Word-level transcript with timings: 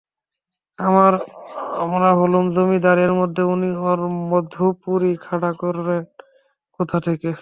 আমরা 1.83 2.09
হলুম 2.19 2.45
জমিদার, 2.55 2.97
এর 3.05 3.13
মধ্যে 3.19 3.41
উনি 3.53 3.69
ওঁর 3.81 3.99
মধুপুরী 4.29 5.11
খাড়া 5.25 5.51
করেন 5.61 6.03
কোথা 6.79 6.97
থেকে? 7.07 7.29